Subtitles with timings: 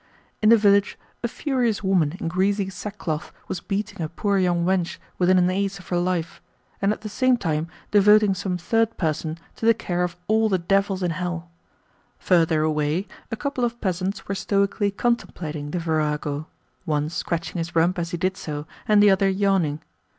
[0.41, 4.97] In the village a furious woman in greasy sackcloth was beating a poor young wench
[5.19, 6.41] within an ace of her life,
[6.81, 10.57] and at the same time devoting some third person to the care of all the
[10.57, 11.51] devils in hell;
[12.17, 16.47] further away a couple of peasants were stoically contemplating the virago
[16.83, 19.81] one scratching his rump as he did so, and the other yawning.